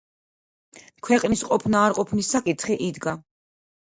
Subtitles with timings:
[1.07, 3.15] ქვეყნის ყოფნა-არყოფნის საკითხი იდგა.